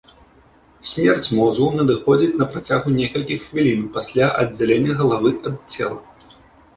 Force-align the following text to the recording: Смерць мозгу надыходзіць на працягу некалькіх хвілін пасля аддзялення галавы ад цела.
Смерць 0.91 1.27
мозгу 1.39 1.67
надыходзіць 1.79 2.37
на 2.41 2.47
працягу 2.53 2.93
некалькіх 3.01 3.45
хвілін 3.49 3.83
пасля 3.99 4.31
аддзялення 4.41 4.97
галавы 5.03 5.33
ад 5.51 5.55
цела. 5.77 6.01